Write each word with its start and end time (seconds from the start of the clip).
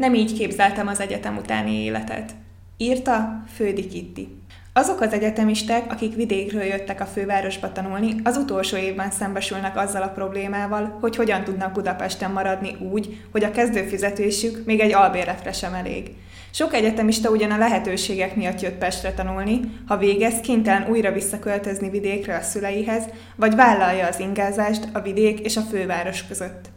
Nem 0.00 0.14
így 0.14 0.32
képzeltem 0.32 0.86
az 0.86 1.00
egyetem 1.00 1.36
utáni 1.36 1.84
életet. 1.84 2.32
Írta 2.76 3.42
Fődi 3.54 3.86
Kitti. 3.86 4.28
Azok 4.72 5.00
az 5.00 5.12
egyetemisták, 5.12 5.92
akik 5.92 6.14
vidékről 6.14 6.62
jöttek 6.62 7.00
a 7.00 7.06
fővárosba 7.06 7.72
tanulni, 7.72 8.14
az 8.24 8.36
utolsó 8.36 8.76
évben 8.76 9.10
szembesülnek 9.10 9.76
azzal 9.76 10.02
a 10.02 10.08
problémával, 10.08 10.98
hogy 11.00 11.16
hogyan 11.16 11.44
tudnak 11.44 11.72
Budapesten 11.72 12.30
maradni 12.30 12.76
úgy, 12.92 13.20
hogy 13.32 13.44
a 13.44 13.50
kezdőfizetésük 13.50 14.64
még 14.64 14.80
egy 14.80 14.92
albérletre 14.92 15.52
sem 15.52 15.74
elég. 15.74 16.10
Sok 16.50 16.74
egyetemista 16.74 17.30
ugyan 17.30 17.50
a 17.50 17.58
lehetőségek 17.58 18.36
miatt 18.36 18.60
jött 18.60 18.78
Pestre 18.78 19.12
tanulni, 19.12 19.60
ha 19.86 19.96
végez, 19.96 20.40
kénytelen 20.40 20.90
újra 20.90 21.12
visszaköltözni 21.12 21.90
vidékre 21.90 22.36
a 22.36 22.42
szüleihez, 22.42 23.04
vagy 23.36 23.54
vállalja 23.54 24.06
az 24.06 24.20
ingázást 24.20 24.88
a 24.92 25.00
vidék 25.00 25.40
és 25.40 25.56
a 25.56 25.60
főváros 25.60 26.26
között. 26.26 26.70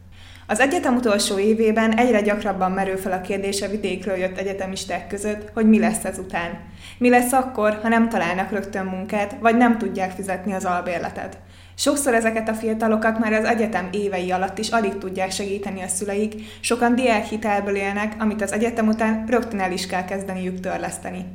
Az 0.54 0.60
egyetem 0.60 0.96
utolsó 0.96 1.40
évében 1.40 1.98
egyre 1.98 2.22
gyakrabban 2.22 2.72
merül 2.72 2.98
fel 2.98 3.12
a 3.12 3.22
kérdés 3.22 3.62
a 3.62 3.68
vidékről 3.68 4.16
jött 4.16 4.38
egyetemisták 4.38 5.08
között, 5.08 5.50
hogy 5.54 5.70
mi 5.70 5.80
lesz 5.80 6.04
ezután. 6.04 6.60
Mi 6.98 7.10
lesz 7.10 7.32
akkor, 7.32 7.80
ha 7.82 7.88
nem 7.88 8.10
találnak 8.10 8.52
rögtön 8.52 8.86
munkát, 8.86 9.36
vagy 9.40 9.58
nem 9.58 9.78
tudják 9.78 10.12
fizetni 10.12 10.54
az 10.54 10.66
albérletet. 10.66 11.38
Sokszor 11.76 12.14
ezeket 12.14 12.50
a 12.50 12.54
fiatalokat 12.54 13.20
már 13.20 13.34
az 13.34 13.46
egyetem 13.46 13.90
évei 13.92 14.32
alatt 14.32 14.58
is 14.58 14.70
alig 14.70 14.98
tudják 14.98 15.32
segíteni 15.32 15.82
a 15.82 15.88
szüleik, 15.88 16.34
sokan 16.60 16.96
diákhitelből 16.96 17.76
élnek, 17.76 18.16
amit 18.20 18.42
az 18.42 18.52
egyetem 18.52 18.88
után 18.88 19.26
rögtön 19.28 19.60
el 19.60 19.72
is 19.72 19.86
kell 19.86 20.06
kezdeniük 20.06 20.60
törleszteni. 20.60 21.26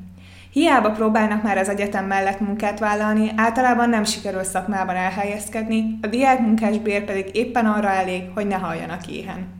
Hiába 0.52 0.90
próbálnak 0.90 1.42
már 1.42 1.58
az 1.58 1.68
egyetem 1.68 2.04
mellett 2.06 2.40
munkát 2.40 2.78
vállalni, 2.78 3.32
általában 3.36 3.88
nem 3.88 4.04
sikerül 4.04 4.44
szakmában 4.44 4.96
elhelyezkedni, 4.96 5.98
a 6.02 6.06
diákmunkás 6.06 6.78
bér 6.78 7.04
pedig 7.04 7.30
éppen 7.32 7.66
arra 7.66 7.88
elég, 7.90 8.22
hogy 8.34 8.46
ne 8.46 8.56
halljanak 8.56 9.06
éhen. 9.06 9.56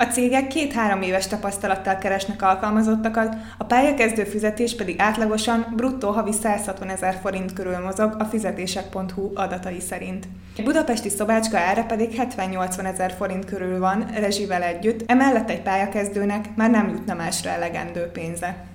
A 0.00 0.04
cégek 0.04 0.46
két-három 0.46 1.02
éves 1.02 1.26
tapasztalattal 1.26 1.98
keresnek 1.98 2.42
alkalmazottakat, 2.42 3.36
a 3.58 3.64
pályakezdő 3.64 4.24
fizetés 4.24 4.76
pedig 4.76 5.00
átlagosan 5.00 5.66
bruttó 5.76 6.10
havi 6.10 6.32
160 6.32 6.88
ezer 6.88 7.18
forint 7.22 7.52
körül 7.52 7.78
mozog 7.78 8.14
a 8.18 8.24
fizetések.hu 8.24 9.30
adatai 9.34 9.80
szerint. 9.80 10.28
Egy 10.56 10.64
budapesti 10.64 11.08
szobácska 11.08 11.58
ára 11.58 11.82
pedig 11.84 12.22
70-80 12.36 12.84
ezer 12.84 13.12
forint 13.12 13.44
körül 13.44 13.78
van, 13.78 14.06
rezsivel 14.14 14.62
együtt, 14.62 15.10
emellett 15.10 15.50
egy 15.50 15.62
pályakezdőnek 15.62 16.44
már 16.56 16.70
nem 16.70 16.88
jutna 16.88 17.14
másra 17.14 17.50
elegendő 17.50 18.00
pénze. 18.00 18.69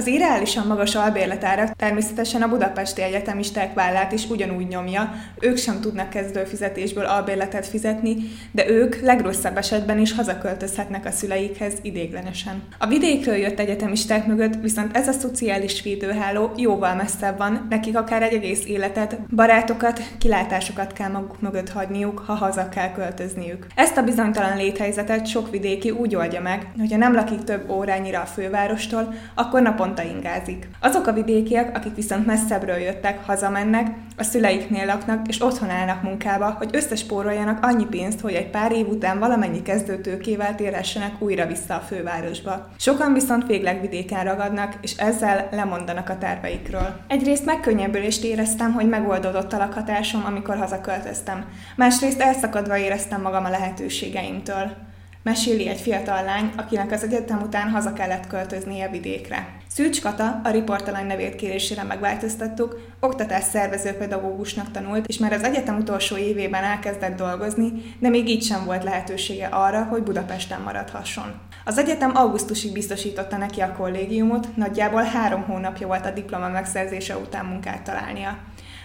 Az 0.00 0.06
irreálisan 0.06 0.66
magas 0.66 0.94
albérletárak 0.94 1.76
természetesen 1.76 2.42
a 2.42 2.48
budapesti 2.48 3.02
egyetemisták 3.02 3.74
vállát 3.74 4.12
is 4.12 4.28
ugyanúgy 4.28 4.66
nyomja, 4.68 5.12
ők 5.40 5.56
sem 5.56 5.80
tudnak 5.80 6.10
kezdő 6.10 6.44
fizetésből 6.44 7.04
albérletet 7.04 7.66
fizetni, 7.66 8.16
de 8.52 8.68
ők 8.68 9.00
legrosszabb 9.00 9.56
esetben 9.56 9.98
is 9.98 10.12
hazaköltözhetnek 10.12 11.06
a 11.06 11.10
szüleikhez 11.10 11.72
idéglenesen. 11.82 12.62
A 12.78 12.86
vidékről 12.86 13.34
jött 13.34 13.58
egyetemisták 13.58 14.26
mögött 14.26 14.54
viszont 14.54 14.96
ez 14.96 15.08
a 15.08 15.12
szociális 15.12 15.82
védőháló 15.82 16.50
jóval 16.56 16.94
messzebb 16.94 17.38
van, 17.38 17.66
nekik 17.70 17.96
akár 17.96 18.22
egy 18.22 18.34
egész 18.34 18.64
életet, 18.66 19.18
barátokat, 19.34 20.02
kilátásokat 20.18 20.92
kell 20.92 21.10
maguk 21.10 21.40
mögött 21.40 21.70
hagyniuk, 21.70 22.18
ha 22.18 22.34
haza 22.34 22.68
kell 22.68 22.92
költözniük. 22.92 23.66
Ezt 23.74 23.96
a 23.96 24.02
bizonytalan 24.02 24.56
léthelyzetet 24.56 25.26
sok 25.26 25.50
vidéki 25.50 25.90
úgy 25.90 26.14
oldja 26.14 26.40
meg, 26.40 26.72
hogy 26.78 26.90
ha 26.90 26.96
nem 26.96 27.14
lakik 27.14 27.44
több 27.44 27.70
órányira 27.70 28.20
a 28.20 28.26
fővárostól, 28.26 29.14
akkor 29.34 29.62
naponta 29.62 29.88
naponta 29.90 30.16
ingázik. 30.16 30.68
Azok 30.80 31.06
a 31.06 31.12
vidékiek, 31.12 31.76
akik 31.76 31.94
viszont 31.94 32.26
messzebbről 32.26 32.76
jöttek, 32.76 33.24
hazamennek, 33.26 33.88
a 34.16 34.22
szüleiknél 34.22 34.86
laknak 34.86 35.28
és 35.28 35.42
otthon 35.42 35.70
állnak 35.70 36.02
munkába, 36.02 36.54
hogy 36.58 36.68
összespóroljanak 36.72 37.64
annyi 37.64 37.84
pénzt, 37.84 38.20
hogy 38.20 38.32
egy 38.32 38.50
pár 38.50 38.72
év 38.72 38.88
után 38.88 39.18
valamennyi 39.18 39.62
kezdőtőkével 39.62 40.54
térhessenek 40.54 41.22
újra 41.22 41.46
vissza 41.46 41.74
a 41.74 41.78
fővárosba. 41.78 42.68
Sokan 42.78 43.12
viszont 43.12 43.46
végleg 43.46 43.80
vidéken 43.80 44.24
ragadnak, 44.24 44.74
és 44.80 44.96
ezzel 44.96 45.48
lemondanak 45.50 46.08
a 46.08 46.18
terveikről. 46.18 46.96
Egyrészt 47.08 47.44
megkönnyebbülést 47.44 48.24
éreztem, 48.24 48.72
hogy 48.72 48.88
megoldódott 48.88 49.52
a 49.52 49.58
lakhatásom, 49.58 50.24
amikor 50.24 50.56
hazaköltöztem. 50.56 51.44
Másrészt 51.76 52.20
elszakadva 52.20 52.78
éreztem 52.78 53.20
magam 53.20 53.44
a 53.44 53.50
lehetőségeimtől. 53.50 54.88
Meséli 55.22 55.68
egy 55.68 55.80
fiatal 55.80 56.24
lány, 56.24 56.52
akinek 56.56 56.90
az 56.92 57.02
egyetem 57.02 57.42
után 57.42 57.70
haza 57.70 57.92
kellett 57.92 58.26
költöznie 58.26 58.88
vidékre. 58.88 59.48
Szűcs 59.68 60.00
Kata, 60.00 60.40
a 60.44 60.50
riportalany 60.50 61.06
nevét 61.06 61.34
kérésére 61.34 61.82
megváltoztattuk, 61.82 62.90
oktatás 63.00 63.44
szervező 63.44 63.92
pedagógusnak 63.92 64.70
tanult, 64.70 65.06
és 65.06 65.18
már 65.18 65.32
az 65.32 65.42
egyetem 65.42 65.76
utolsó 65.76 66.16
évében 66.16 66.64
elkezdett 66.64 67.16
dolgozni, 67.16 67.72
de 67.98 68.08
még 68.08 68.28
így 68.28 68.42
sem 68.42 68.64
volt 68.64 68.84
lehetősége 68.84 69.46
arra, 69.46 69.82
hogy 69.82 70.02
Budapesten 70.02 70.60
maradhasson. 70.60 71.32
Az 71.64 71.78
egyetem 71.78 72.16
augusztusig 72.16 72.72
biztosította 72.72 73.36
neki 73.36 73.60
a 73.60 73.72
kollégiumot, 73.72 74.56
nagyjából 74.56 75.02
három 75.02 75.42
hónapja 75.42 75.86
volt 75.86 76.06
a 76.06 76.10
diploma 76.10 76.48
megszerzése 76.48 77.16
után 77.16 77.44
munkát 77.44 77.82
találnia. 77.82 78.38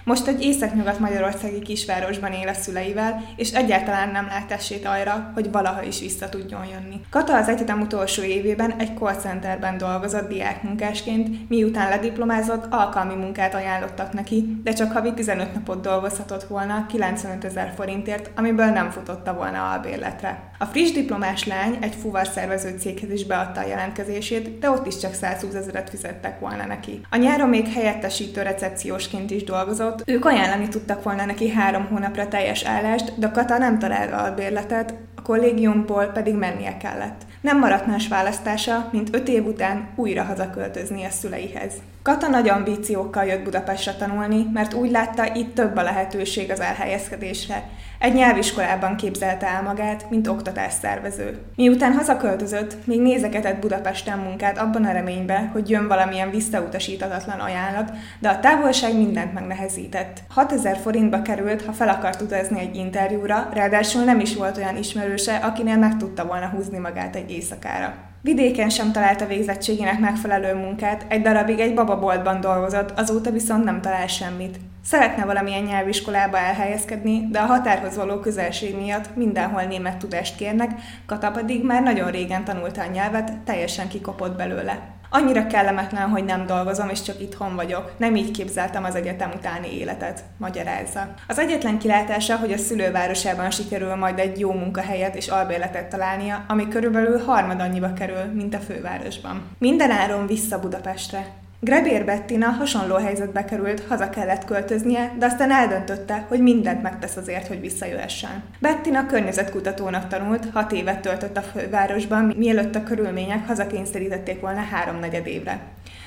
Most 0.06 0.28
egy 0.28 0.42
észak-nyugat-magyarországi 0.42 1.60
kisvárosban 1.60 2.32
él 2.32 2.48
a 2.48 2.54
szüleivel, 2.54 3.24
és 3.36 3.52
egyáltalán 3.52 4.10
nem 4.10 4.26
lát 4.26 4.52
esélyt 4.52 4.86
arra, 4.86 5.32
hogy 5.34 5.52
valaha 5.52 5.84
is 5.84 6.00
vissza 6.00 6.30
tudjon 6.30 6.66
jönni. 6.66 7.02
Kata 7.10 7.38
az 7.38 7.48
egyetem 7.48 7.82
utolsó 7.82 8.24
évében 8.24 8.72
egy 8.78 8.98
call 8.98 9.14
centerben 9.14 9.78
dolgozott 9.78 10.28
diákmunkásként, 10.30 11.50
miután 11.50 11.90
lediplomázott, 11.90 12.74
alkalmi 12.74 13.16
munkát 13.16 13.54
ajánlottak 13.54 14.14
neki, 14.14 14.60
de 14.64 14.74
csak 14.74 14.92
havi 14.92 15.14
15 15.14 15.54
napot 15.54 15.82
dolgozhatott 15.82 16.44
volna 16.44 16.86
95 16.86 17.44
ezer 17.44 17.74
forintért, 17.76 18.32
amiből 18.36 18.66
nem 18.66 18.90
futotta 18.90 19.34
volna 19.34 19.72
albérletre. 19.72 20.52
A 20.60 20.66
friss 20.66 20.92
diplomás 20.92 21.46
lány 21.46 21.78
egy 21.82 21.96
fuvarszervező 21.96 22.78
céghez 22.78 23.12
is 23.12 23.26
beadta 23.26 23.60
a 23.60 23.68
jelentkezését, 23.68 24.60
de 24.60 24.70
ott 24.70 24.88
is 24.88 24.98
csak 24.98 25.14
120 25.14 25.54
ezeret 25.54 25.90
fizettek 25.90 26.40
volna 26.40 26.66
neki. 26.66 27.02
A 27.10 27.18
nyáron 27.18 27.50
még 27.50 27.68
helyettesítő 27.68 28.42
recepciósként 28.42 29.32
is 29.32 29.44
dolgozott, 29.44 29.95
dolgot. 29.96 30.16
Ők 30.16 30.26
ajánlani 30.26 30.68
tudtak 30.68 31.04
volna 31.04 31.26
neki 31.26 31.50
három 31.50 31.86
hónapra 31.86 32.28
teljes 32.28 32.64
állást, 32.64 33.20
de 33.20 33.32
Kata 33.32 33.58
nem 33.58 33.80
talált 33.80 34.12
albérletet, 34.12 34.94
a 35.16 35.22
kollégiumból 35.22 36.06
pedig 36.06 36.36
mennie 36.36 36.78
kellett. 36.78 37.22
Nem 37.46 37.60
maradt 37.60 37.86
más 37.86 38.08
választása, 38.08 38.90
mint 38.92 39.10
öt 39.12 39.28
év 39.28 39.46
után 39.46 39.90
újra 39.96 40.24
hazaköltözni 40.24 41.04
a 41.04 41.10
szüleihez. 41.10 41.74
Kata 42.02 42.28
nagy 42.28 42.50
ambíciókkal 42.50 43.26
jött 43.26 43.44
Budapestre 43.44 43.94
tanulni, 43.94 44.46
mert 44.54 44.74
úgy 44.74 44.92
látta, 44.92 45.36
itt 45.36 45.56
több 45.56 45.76
a 45.78 45.84
lehetőség 45.84 46.52
az 46.52 46.60
elhelyezkedésre, 46.60 47.64
egy 48.00 48.14
nyelviskolában 48.14 48.96
képzelte 48.96 49.48
el 49.48 49.62
magát, 49.62 50.10
mint 50.10 50.28
oktatásszervező. 50.28 51.38
Miután 51.56 51.94
hazaköltözött, 51.94 52.86
még 52.86 53.02
nézegetett 53.02 53.60
Budapesten 53.60 54.18
munkát 54.18 54.58
abban 54.58 54.86
a 54.86 54.92
reményben, 54.92 55.48
hogy 55.48 55.70
jön 55.70 55.88
valamilyen 55.88 56.30
visszautasítatatlan 56.30 57.40
ajánlat, 57.40 57.92
de 58.20 58.30
a 58.30 58.40
távolság 58.40 58.96
mindent 58.96 59.34
megnehezített. 59.34 60.22
6000 60.30 60.78
forintba 60.78 61.22
került, 61.22 61.66
ha 61.66 61.72
fel 61.72 61.90
akart 61.90 62.22
utazni 62.22 62.60
egy 62.60 62.76
interjúra, 62.76 63.50
ráadásul 63.54 64.04
nem 64.04 64.20
is 64.20 64.36
volt 64.36 64.58
olyan 64.58 64.78
ismerőse, 64.78 65.36
akinél 65.36 65.78
meg 65.78 65.98
tudta 65.98 66.26
volna 66.26 66.48
húzni 66.48 66.78
magát 66.78 67.16
egy 67.16 67.32
éjszakára. 67.36 67.94
Vidéken 68.22 68.70
sem 68.70 68.92
találta 68.92 69.26
végzettségének 69.26 70.00
megfelelő 70.00 70.54
munkát, 70.54 71.06
egy 71.08 71.22
darabig 71.22 71.60
egy 71.60 71.74
bababoltban 71.74 72.42
dolgozott, 72.42 73.00
azóta 73.00 73.32
viszont 73.32 73.64
nem 73.64 73.82
talál 73.82 74.08
semmit. 74.08 74.60
Szeretne 74.84 75.26
valamilyen 75.26 75.64
nyelviskolába 75.64 76.38
elhelyezkedni, 76.38 77.28
de 77.32 77.40
a 77.40 77.46
határhoz 77.46 77.96
való 77.96 78.20
közelség 78.20 78.76
miatt 78.76 79.16
mindenhol 79.16 79.64
német 79.64 79.98
tudást 79.98 80.36
kérnek, 80.36 80.72
Kata 81.06 81.32
pedig 81.32 81.64
már 81.64 81.84
nagyon 81.84 82.12
régen 82.12 82.44
tanulta 82.44 82.82
a 82.82 82.92
nyelvet, 82.92 83.38
teljesen 83.44 83.88
kikopott 83.88 84.36
belőle. 84.38 84.95
Annyira 85.16 85.48
kellemetlen, 85.48 86.10
hogy 86.10 86.26
nem 86.26 86.46
dolgozom, 86.46 86.90
és 86.90 87.02
csak 87.02 87.22
itthon 87.22 87.56
vagyok. 87.56 87.92
Nem 87.98 88.16
így 88.16 88.32
képzeltem 88.32 88.84
az 88.84 88.96
egyetem 88.96 89.32
utáni 89.36 89.78
életet, 89.78 90.24
magyarázza. 90.38 91.14
Az 91.28 91.40
egyetlen 91.40 91.78
kilátása, 91.78 92.38
hogy 92.38 92.52
a 92.52 92.58
szülővárosában 92.58 93.52
sikerül 93.52 93.96
majd 93.96 94.20
egy 94.20 94.40
jó 94.40 94.52
munkahelyet 94.52 95.16
és 95.16 95.28
albérletet 95.28 95.90
találnia, 95.90 96.46
ami 96.48 96.68
körülbelül 96.68 97.20
harmad 97.20 97.60
annyiba 97.60 97.94
kerül, 97.94 98.24
mint 98.34 98.56
a 98.56 98.60
fővárosban. 98.60 99.44
Minden 99.58 99.92
áron 99.92 100.28
vissza 100.28 100.60
Budapestre. 100.60 101.26
Grebér 101.60 102.06
Bettina 102.06 102.48
hasonló 102.48 102.96
helyzetbe 102.96 103.46
került, 103.46 103.86
haza 103.88 104.10
kellett 104.10 104.46
költöznie, 104.46 105.14
de 105.20 105.26
aztán 105.26 105.52
eldöntötte, 105.52 106.26
hogy 106.28 106.40
mindent 106.40 106.82
megtesz 106.82 107.16
azért, 107.16 107.48
hogy 107.48 107.60
visszajöhessen. 107.60 108.44
Bettina 108.60 109.06
környezetkutatónak 109.06 110.08
tanult, 110.08 110.48
hat 110.54 110.72
évet 110.72 111.00
töltött 111.00 111.38
a 111.38 111.42
fővárosban, 111.42 112.34
mielőtt 112.38 112.76
a 112.76 112.84
körülmények 112.84 113.48
hazakényszerítették 113.48 114.42
volna 114.42 114.60
háromnegyed 114.72 115.28
évre. 115.28 115.60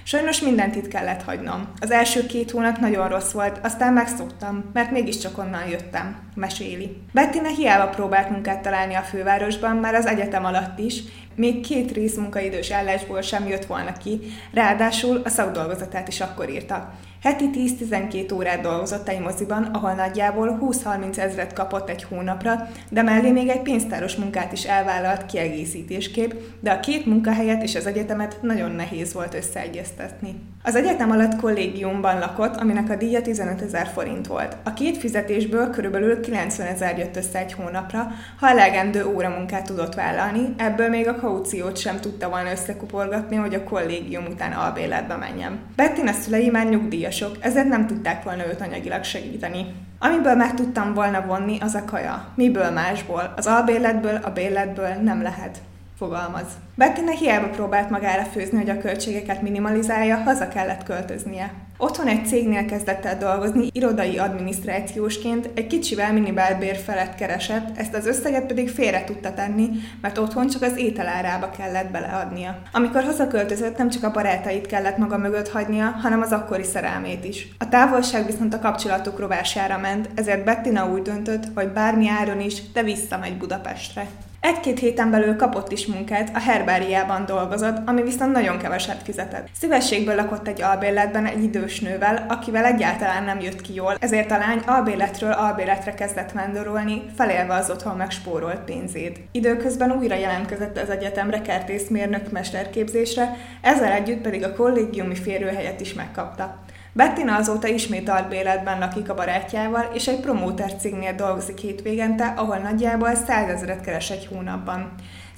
Sajnos 0.02 0.40
mindent 0.40 0.76
itt 0.76 0.88
kellett 0.88 1.22
hagynom. 1.22 1.68
Az 1.80 1.90
első 1.90 2.26
két 2.26 2.50
hónap 2.50 2.78
nagyon 2.78 3.08
rossz 3.08 3.32
volt, 3.32 3.58
aztán 3.62 3.92
megszoktam, 3.92 4.64
mert 4.72 4.90
mégiscsak 4.90 5.38
onnan 5.38 5.68
jöttem, 5.68 6.16
meséli. 6.34 7.02
Bettina 7.12 7.48
hiába 7.48 7.88
próbált 7.88 8.30
munkát 8.30 8.62
találni 8.62 8.94
a 8.94 9.00
fővárosban, 9.00 9.76
már 9.76 9.94
az 9.94 10.06
egyetem 10.06 10.44
alatt 10.44 10.78
is, 10.78 11.02
még 11.38 11.60
két 11.60 11.92
rész 11.92 12.16
munkaidős 12.16 12.70
állásból 12.70 13.20
sem 13.20 13.48
jött 13.48 13.64
volna 13.64 13.92
ki, 13.92 14.20
ráadásul 14.52 15.20
a 15.24 15.28
szakdolgozatát 15.28 16.08
is 16.08 16.20
akkor 16.20 16.50
írta. 16.50 16.92
Heti 17.22 17.50
10-12 17.54 18.34
órát 18.34 18.60
dolgozott 18.60 19.08
egy 19.08 19.20
moziban, 19.20 19.62
ahol 19.62 19.92
nagyjából 19.92 20.58
20-30 20.62 21.16
ezret 21.16 21.52
kapott 21.52 21.88
egy 21.88 22.02
hónapra, 22.02 22.68
de 22.90 23.02
mellé 23.02 23.30
még 23.30 23.48
egy 23.48 23.62
pénztáros 23.62 24.16
munkát 24.16 24.52
is 24.52 24.64
elvállalt 24.64 25.26
kiegészítésképp, 25.26 26.32
de 26.60 26.70
a 26.70 26.80
két 26.80 27.06
munkahelyet 27.06 27.62
és 27.62 27.74
az 27.74 27.86
egyetemet 27.86 28.38
nagyon 28.42 28.70
nehéz 28.70 29.12
volt 29.12 29.34
összeegyeztetni. 29.34 30.34
Az 30.68 30.74
egyetem 30.74 31.10
alatt 31.10 31.36
kollégiumban 31.36 32.18
lakott, 32.18 32.56
aminek 32.56 32.90
a 32.90 32.96
díja 32.96 33.22
15 33.22 33.62
ezer 33.62 33.86
forint 33.86 34.26
volt. 34.26 34.56
A 34.64 34.72
két 34.72 34.96
fizetésből 34.96 35.70
körülbelül 35.70 36.20
90 36.20 36.66
ezer 36.66 36.98
jött 36.98 37.16
össze 37.16 37.38
egy 37.38 37.52
hónapra, 37.52 38.10
ha 38.40 38.48
elegendő 38.48 39.06
óramunkát 39.06 39.66
tudott 39.66 39.94
vállalni, 39.94 40.54
ebből 40.56 40.88
még 40.88 41.08
a 41.08 41.16
kauciót 41.16 41.76
sem 41.76 42.00
tudta 42.00 42.28
volna 42.28 42.50
összekuporgatni, 42.50 43.36
hogy 43.36 43.54
a 43.54 43.64
kollégium 43.64 44.24
után 44.24 44.52
albéletbe 44.52 45.16
menjen. 45.16 45.58
Bettina 45.76 46.12
szülei 46.12 46.48
már 46.48 46.68
nyugdíjasok, 46.68 47.36
ezért 47.40 47.68
nem 47.68 47.86
tudták 47.86 48.22
volna 48.22 48.46
őt 48.46 48.60
anyagilag 48.60 49.04
segíteni. 49.04 49.66
Amiből 49.98 50.34
meg 50.34 50.54
tudtam 50.54 50.94
volna 50.94 51.26
vonni, 51.26 51.58
az 51.60 51.74
a 51.74 51.84
kaja. 51.84 52.32
Miből 52.34 52.70
másból? 52.70 53.32
Az 53.36 53.46
albérletből, 53.46 54.20
a 54.22 54.30
bérletből 54.30 54.88
nem 55.02 55.22
lehet 55.22 55.58
fogalmaz. 55.98 56.46
Bettina 56.74 57.10
hiába 57.10 57.48
próbált 57.48 57.90
magára 57.90 58.22
főzni, 58.22 58.58
hogy 58.58 58.70
a 58.70 58.78
költségeket 58.78 59.42
minimalizálja, 59.42 60.16
haza 60.16 60.48
kellett 60.48 60.82
költöznie. 60.82 61.50
Otthon 61.78 62.06
egy 62.06 62.26
cégnél 62.26 62.64
kezdett 62.64 63.04
el 63.04 63.18
dolgozni, 63.18 63.68
irodai 63.72 64.18
adminisztrációsként, 64.18 65.50
egy 65.54 65.66
kicsivel 65.66 66.12
minimálbér 66.12 66.76
felett 66.76 67.14
keresett, 67.14 67.78
ezt 67.78 67.94
az 67.94 68.06
összeget 68.06 68.46
pedig 68.46 68.68
félre 68.70 69.04
tudta 69.04 69.34
tenni, 69.34 69.68
mert 70.00 70.18
otthon 70.18 70.48
csak 70.48 70.62
az 70.62 70.76
ételárába 70.76 71.50
kellett 71.50 71.90
beleadnia. 71.90 72.58
Amikor 72.72 73.04
hazaköltözött, 73.04 73.76
nem 73.76 73.90
csak 73.90 74.04
a 74.04 74.10
barátait 74.10 74.66
kellett 74.66 74.96
maga 74.96 75.18
mögött 75.18 75.48
hagynia, 75.48 75.86
hanem 75.86 76.20
az 76.20 76.32
akkori 76.32 76.64
szerelmét 76.64 77.24
is. 77.24 77.48
A 77.58 77.68
távolság 77.68 78.26
viszont 78.26 78.54
a 78.54 78.58
kapcsolatok 78.58 79.18
rovására 79.18 79.78
ment, 79.78 80.08
ezért 80.14 80.44
Bettina 80.44 80.90
úgy 80.90 81.02
döntött, 81.02 81.44
hogy 81.54 81.68
bármi 81.68 82.08
áron 82.08 82.40
is, 82.40 82.72
de 82.72 82.82
visszamegy 82.82 83.36
Budapestre. 83.36 84.06
Egy-két 84.48 84.78
héten 84.78 85.10
belül 85.10 85.36
kapott 85.36 85.72
is 85.72 85.86
munkát, 85.86 86.30
a 86.34 86.38
herbáriában 86.38 87.24
dolgozott, 87.26 87.88
ami 87.88 88.02
viszont 88.02 88.32
nagyon 88.32 88.58
keveset 88.58 89.02
fizetett. 89.02 89.48
Szívességből 89.60 90.14
lakott 90.14 90.48
egy 90.48 90.62
albérletben 90.62 91.26
egy 91.26 91.42
idős 91.42 91.80
nővel, 91.80 92.26
akivel 92.28 92.64
egyáltalán 92.64 93.24
nem 93.24 93.40
jött 93.40 93.60
ki 93.60 93.74
jól, 93.74 93.96
ezért 94.00 94.30
a 94.30 94.38
lány 94.38 94.62
albérletről 94.66 95.32
albérletre 95.32 95.94
kezdett 95.94 96.32
vándorolni, 96.32 97.02
felélve 97.16 97.54
az 97.54 97.70
otthon 97.70 97.96
megspórolt 97.96 98.60
pénzét. 98.64 99.20
Időközben 99.32 99.92
újra 99.92 100.14
jelentkezett 100.14 100.78
az 100.78 100.90
egyetemre 100.90 101.42
kertészmérnök 101.42 102.30
mesterképzésre, 102.30 103.36
ezzel 103.62 103.92
együtt 103.92 104.20
pedig 104.20 104.44
a 104.44 104.54
kollégiumi 104.54 105.14
férőhelyet 105.14 105.80
is 105.80 105.94
megkapta. 105.94 106.58
Bettina 106.92 107.36
azóta 107.36 107.66
ismét 107.66 108.08
albéletben 108.08 108.78
lakik 108.78 109.10
a 109.10 109.14
barátjával, 109.14 109.90
és 109.94 110.08
egy 110.08 110.20
promóter 110.20 110.76
cégnél 110.76 111.14
dolgozik 111.14 111.58
hétvégente, 111.58 112.26
ahol 112.36 112.56
nagyjából 112.56 113.14
100 113.14 113.48
ezeret 113.48 113.80
keres 113.80 114.10
egy 114.10 114.26
hónapban. 114.26 114.92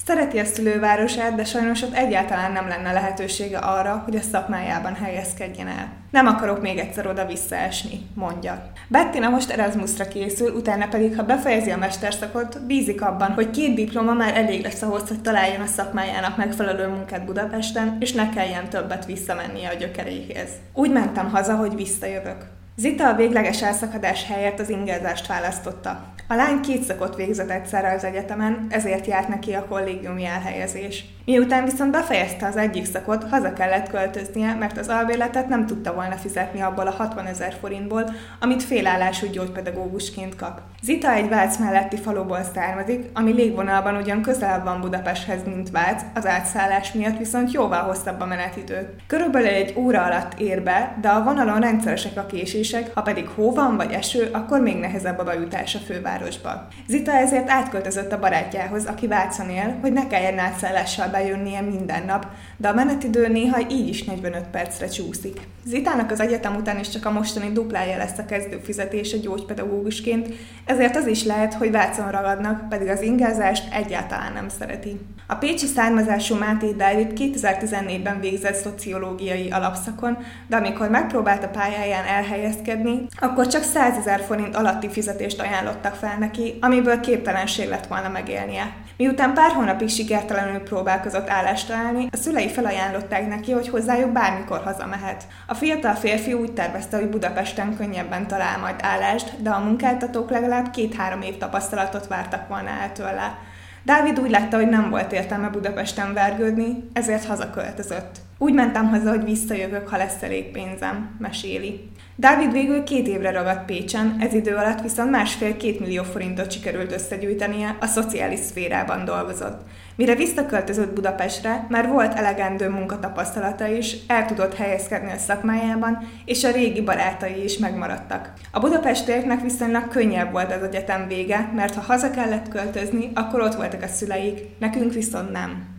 Szereti 0.06 0.38
a 0.38 0.44
szülővárosát, 0.44 1.34
de 1.34 1.44
sajnos 1.44 1.82
ott 1.82 1.94
egyáltalán 1.94 2.52
nem 2.52 2.68
lenne 2.68 2.92
lehetősége 2.92 3.58
arra, 3.58 4.02
hogy 4.04 4.16
a 4.16 4.20
szakmájában 4.20 4.94
helyezkedjen 4.94 5.66
el. 5.66 5.92
Nem 6.10 6.26
akarok 6.26 6.62
még 6.62 6.78
egyszer 6.78 7.06
oda 7.06 7.26
visszaesni, 7.26 8.00
mondja. 8.14 8.72
Bettina 8.88 9.28
most 9.28 9.50
Erasmusra 9.50 10.08
készül, 10.08 10.54
utána 10.54 10.88
pedig, 10.88 11.16
ha 11.16 11.22
befejezi 11.22 11.70
a 11.70 11.76
mesterszakot, 11.76 12.66
bízik 12.66 13.02
abban, 13.02 13.32
hogy 13.32 13.50
két 13.50 13.74
diploma 13.74 14.12
már 14.12 14.36
elég 14.36 14.62
lesz 14.62 14.82
ahhoz, 14.82 15.08
hogy 15.08 15.20
találjon 15.20 15.60
a 15.60 15.66
szakmájának 15.66 16.36
megfelelő 16.36 16.88
munkát 16.88 17.24
Budapesten, 17.24 17.96
és 18.00 18.12
ne 18.12 18.30
kelljen 18.30 18.68
többet 18.68 19.06
visszamennie 19.06 19.68
a 19.68 19.74
gyökeréhez. 19.74 20.50
Úgy 20.74 20.90
mentem 20.90 21.30
haza, 21.30 21.56
hogy 21.56 21.74
visszajövök. 21.74 22.58
Zita 22.76 23.08
a 23.08 23.16
végleges 23.16 23.62
elszakadás 23.62 24.26
helyett 24.26 24.58
az 24.58 24.68
ingázást 24.68 25.26
választotta. 25.26 26.04
A 26.28 26.34
lány 26.34 26.60
két 26.60 26.82
szakot 26.82 27.16
végzett 27.16 27.50
egyszerre 27.50 27.92
az 27.92 28.04
egyetemen, 28.04 28.66
ezért 28.70 29.06
járt 29.06 29.28
neki 29.28 29.52
a 29.52 29.66
kollégiumi 29.66 30.24
elhelyezés. 30.24 31.04
Miután 31.30 31.64
viszont 31.64 31.90
befejezte 31.90 32.46
az 32.46 32.56
egyik 32.56 32.84
szakot, 32.84 33.28
haza 33.30 33.52
kellett 33.52 33.90
költöznie, 33.90 34.54
mert 34.54 34.78
az 34.78 34.88
albérletet 34.88 35.48
nem 35.48 35.66
tudta 35.66 35.94
volna 35.94 36.14
fizetni 36.14 36.60
abból 36.60 36.86
a 36.86 36.90
60 36.90 37.26
ezer 37.26 37.54
forintból, 37.60 38.04
amit 38.40 38.62
félállású 38.62 39.26
gyógypedagógusként 39.30 40.36
kap. 40.36 40.60
Zita 40.82 41.12
egy 41.12 41.28
Vác 41.28 41.58
melletti 41.58 41.96
faluból 41.96 42.42
származik, 42.54 43.04
ami 43.14 43.32
légvonalban 43.32 43.96
ugyan 43.96 44.22
közelebb 44.22 44.64
van 44.64 44.80
Budapesthez, 44.80 45.40
mint 45.44 45.70
Vác, 45.70 46.02
az 46.14 46.26
átszállás 46.26 46.92
miatt 46.92 47.18
viszont 47.18 47.52
jóval 47.52 47.82
hosszabb 47.82 48.20
a 48.20 48.26
menetidő. 48.26 48.94
Körülbelül 49.06 49.48
egy 49.48 49.74
óra 49.76 50.02
alatt 50.02 50.40
ér 50.40 50.62
be, 50.62 50.96
de 51.00 51.08
a 51.08 51.22
vonalon 51.22 51.60
rendszeresek 51.60 52.16
a 52.16 52.26
késések, 52.26 52.90
ha 52.94 53.02
pedig 53.02 53.28
hó 53.28 53.52
van 53.52 53.76
vagy 53.76 53.92
eső, 53.92 54.28
akkor 54.32 54.60
még 54.60 54.76
nehezebb 54.76 55.18
a 55.18 55.24
bejutás 55.24 55.74
a 55.74 55.78
fővárosba. 55.78 56.66
Zita 56.88 57.12
ezért 57.12 57.50
átköltözött 57.50 58.12
a 58.12 58.18
barátjához, 58.18 58.86
aki 58.86 59.06
Vácon 59.06 59.50
él, 59.50 59.78
hogy 59.80 59.92
ne 59.92 60.06
kelljen 60.06 60.38
átszállással 60.38 61.08
bejönnie 61.20 61.60
minden 61.60 62.04
nap, 62.06 62.26
de 62.56 62.68
a 62.68 62.74
menetidő 62.74 63.28
néha 63.28 63.60
így 63.70 63.88
is 63.88 64.04
45 64.04 64.42
percre 64.50 64.86
csúszik. 64.88 65.40
Zitának 65.64 66.10
az 66.10 66.20
egyetem 66.20 66.56
után 66.56 66.78
is 66.78 66.88
csak 66.88 67.06
a 67.06 67.10
mostani 67.10 67.52
duplája 67.52 67.96
lesz 67.96 68.18
a 68.18 68.24
kezdő 68.24 68.60
fizetése 68.62 69.16
gyógypedagógusként, 69.16 70.28
ezért 70.64 70.96
az 70.96 71.06
is 71.06 71.24
lehet, 71.24 71.54
hogy 71.54 71.70
Vácon 71.70 72.10
ragadnak, 72.10 72.68
pedig 72.68 72.88
az 72.88 73.02
ingázást 73.02 73.74
egyáltalán 73.74 74.32
nem 74.32 74.48
szereti. 74.48 75.00
A 75.26 75.34
pécsi 75.34 75.66
származású 75.66 76.34
Máté 76.34 76.72
Dávid 76.72 77.12
2014-ben 77.14 78.20
végzett 78.20 78.54
szociológiai 78.54 79.50
alapszakon, 79.50 80.18
de 80.46 80.56
amikor 80.56 80.88
megpróbált 80.88 81.44
a 81.44 81.48
pályáján 81.48 82.04
elhelyezkedni, 82.04 83.06
akkor 83.18 83.46
csak 83.46 83.62
100 83.62 83.96
ezer 83.96 84.20
forint 84.20 84.56
alatti 84.56 84.88
fizetést 84.88 85.40
ajánlottak 85.40 85.94
fel 85.94 86.16
neki, 86.18 86.58
amiből 86.60 87.00
képtelenség 87.00 87.68
lett 87.68 87.86
volna 87.86 88.08
megélnie. 88.08 88.72
Miután 89.00 89.34
pár 89.34 89.50
hónapig 89.50 89.88
sikertelenül 89.88 90.62
próbálkozott 91.10 91.28
állást 91.28 91.66
találni, 91.66 92.08
a 92.12 92.16
szülei 92.16 92.48
felajánlották 92.48 93.28
neki, 93.28 93.52
hogy 93.52 93.68
hozzájuk 93.68 94.12
bármikor 94.12 94.60
hazamehet. 94.64 95.26
A 95.46 95.54
fiatal 95.54 95.94
férfi 95.94 96.32
úgy 96.32 96.52
tervezte, 96.52 96.96
hogy 96.96 97.08
Budapesten 97.08 97.76
könnyebben 97.76 98.26
talál 98.26 98.58
majd 98.58 98.74
állást, 98.82 99.42
de 99.42 99.50
a 99.50 99.64
munkáltatók 99.64 100.30
legalább 100.30 100.70
két-három 100.70 101.22
év 101.22 101.36
tapasztalatot 101.36 102.06
vártak 102.06 102.48
volna 102.48 102.68
el 102.68 102.92
tőle. 102.92 103.38
Dávid 103.82 104.20
úgy 104.20 104.30
látta, 104.30 104.56
hogy 104.56 104.68
nem 104.68 104.90
volt 104.90 105.12
értelme 105.12 105.48
Budapesten 105.48 106.12
vergődni, 106.12 106.88
ezért 106.92 107.24
hazaköltözött. 107.24 108.18
Úgy 108.38 108.52
mentem 108.52 108.88
haza, 108.88 109.08
hogy 109.08 109.24
visszajövök, 109.24 109.88
ha 109.88 109.96
lesz 109.96 110.22
elég 110.22 110.50
pénzem, 110.50 111.16
meséli. 111.18 111.90
Dávid 112.20 112.52
végül 112.52 112.82
két 112.84 113.06
évre 113.06 113.30
ragadt 113.30 113.64
Pécsen, 113.64 114.16
ez 114.20 114.34
idő 114.34 114.54
alatt 114.54 114.80
viszont 114.80 115.10
másfél-két 115.10 115.80
millió 115.80 116.02
forintot 116.02 116.52
sikerült 116.52 116.92
összegyűjtenie, 116.92 117.76
a 117.80 117.86
szociális 117.86 118.38
szférában 118.38 119.04
dolgozott. 119.04 119.60
Mire 119.96 120.14
visszaköltözött 120.14 120.92
Budapestre, 120.94 121.66
már 121.68 121.88
volt 121.88 122.14
elegendő 122.14 122.68
munkatapasztalata 122.68 123.66
is, 123.66 123.96
el 124.06 124.26
tudott 124.26 124.54
helyezkedni 124.54 125.10
a 125.10 125.16
szakmájában, 125.16 125.98
és 126.24 126.44
a 126.44 126.52
régi 126.52 126.80
barátai 126.80 127.44
is 127.44 127.58
megmaradtak. 127.58 128.32
A 128.52 128.60
budapestieknek 128.60 129.40
viszonylag 129.42 129.88
könnyebb 129.88 130.32
volt 130.32 130.52
az 130.52 130.62
egyetem 130.62 131.08
vége, 131.08 131.50
mert 131.54 131.74
ha 131.74 131.80
haza 131.80 132.10
kellett 132.10 132.48
költözni, 132.48 133.10
akkor 133.14 133.40
ott 133.40 133.54
voltak 133.54 133.82
a 133.82 133.86
szüleik, 133.86 134.40
nekünk 134.58 134.92
viszont 134.92 135.32
nem. 135.32 135.69